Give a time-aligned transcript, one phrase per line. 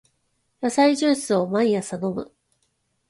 [0.61, 2.33] 野菜ジュースを毎朝飲む